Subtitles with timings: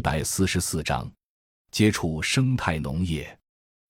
[0.00, 1.12] 一百四十四章，
[1.70, 3.38] 接触生态农业。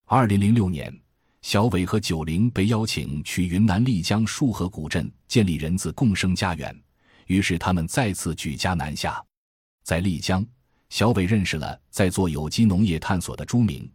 [0.07, 0.93] 二零零六年，
[1.41, 6.77] 小伟和九龄被邀请去云南丽江束河古镇建立人字共生家园，
[7.29, 9.25] 于是他们再次举家南下。
[9.85, 10.45] 在丽江，
[10.89, 13.89] 小伟认识了在做有机农业探索的朱明，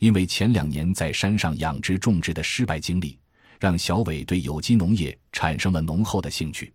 [0.00, 3.16] 因为前两年在山上养殖种植的失败经历，
[3.60, 6.72] 让小伟对有机农业产生了浓厚的兴趣。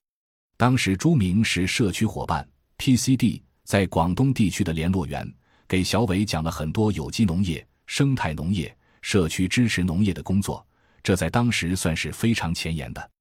[0.55, 5.27] 当时朱明是社区伙伴 PCD 在广东地区的联络员，
[5.67, 10.63] 给小伟讲了很多有机农业、生态农业、社区支持农业的工作，
[11.01, 13.11] 这在当时算是非常前沿的。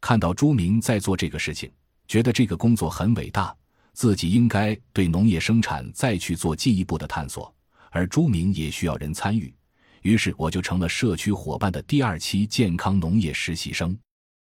[0.00, 1.68] 看到朱明在做这个事情，
[2.06, 3.52] 觉得这个工作很伟大，
[3.92, 7.52] 自己应该对农业生产再去做进一步的探索，
[7.90, 9.52] 而朱明也需要人参与，
[10.02, 13.98] 于是我就成了社区伙伴的第二期健康农业实习生。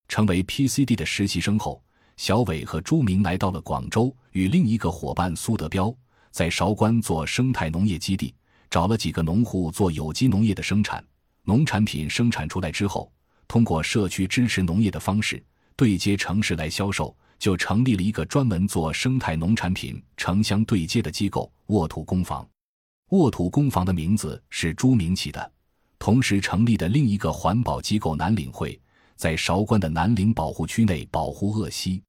[0.09, 1.80] 成为 PCD 的实习生后。
[2.16, 5.95] 小伟和朱明来到了广州，与另一个伙伴苏德彪
[6.30, 8.34] 在韶关做生态农业基地，
[8.70, 11.04] 找了几个农户做有机农业的生产。
[11.45, 13.13] 农产品生产出来之后，
[13.46, 15.43] 通过社区支持农业的方式
[15.76, 22.45] 对接城市来销售，就成立了一个专门做生态农产品城乡对接的机构——沃土工坊。
[23.10, 25.52] 沃土工坊的名字是朱明起的。
[25.98, 28.79] 同时成立的另一个环保机构南岭会。
[29.17, 32.03] 在韶关的南岭保护区内保护鄂西，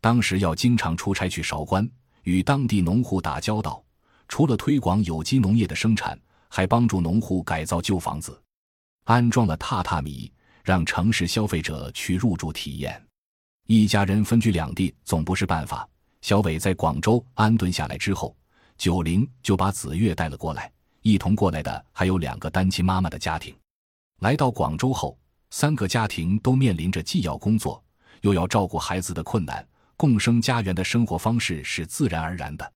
[0.00, 1.88] 当时要经常出差去韶关，
[2.22, 3.82] 与当地农户打交道。
[4.26, 6.18] 除了推广有机农业的生产，
[6.48, 8.40] 还帮助农户改造旧房子，
[9.04, 10.32] 安装了榻榻米，
[10.64, 13.00] 让城市消费者去入住体验。
[13.66, 15.88] 一家人分居两地总不是办法。
[16.22, 18.34] 小伟在广州安顿下来之后，
[18.78, 23.54] 九龄就把子月带了过来，一同过来的还有两个单亲妈妈的家庭。
[24.20, 25.16] 来到广州后。
[25.50, 27.82] 三个家庭都面临着既要工作
[28.22, 29.66] 又要照顾孩子的困难，
[29.96, 32.72] 共生家园的生活方式是自然而然的。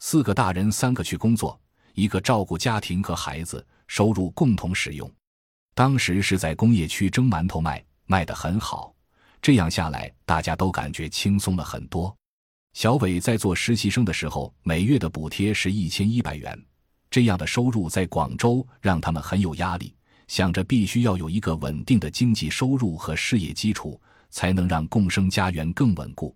[0.00, 1.58] 四个大人，三个去工作，
[1.94, 5.10] 一个照顾家庭和孩子，收入共同使用。
[5.74, 8.94] 当时是在工业区蒸馒头卖，卖得很好。
[9.42, 12.14] 这样下来，大家都感觉轻松了很多。
[12.74, 16.62] 小伟在做实习生的时候，每月的补贴是一千一百元，
[17.10, 19.95] 这样的收入在广州让他们很有压力。
[20.26, 24.00] 想着必须要有一个稳定的经济收入和事业基础，
[24.30, 26.34] 才能让共生家园更稳固。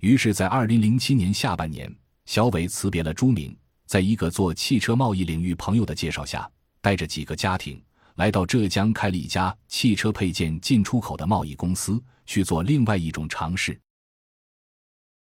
[0.00, 1.94] 于是，在二零零七年下半年，
[2.26, 3.56] 小伟辞别了朱明，
[3.86, 6.50] 在一个做汽车贸易领域朋友的介绍下，
[6.80, 7.82] 带着几个家庭
[8.16, 13.78] 来到浙江，开了一家汽车配件进出口的贸易公司，去做另外一种尝试。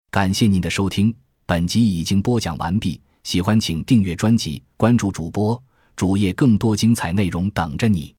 [0.10, 3.00] 感谢您的收听，本集已经播讲完毕。
[3.24, 5.62] 喜欢请订阅专辑，关注主播。
[5.96, 8.16] 主页更多精彩内容等着你。